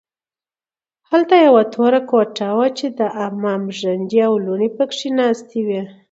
هلته 1.09 1.35
یوه 1.47 1.63
توره 1.73 2.01
کوټه 2.09 2.47
وه 2.57 2.67
چې 2.77 2.87
د 2.99 2.99
عمه 3.19 3.53
نګورانې 3.63 4.19
او 4.27 4.33
لوڼې 4.45 4.69
پکې 4.77 5.09
ناستې 5.17 5.59
وې 5.67 5.81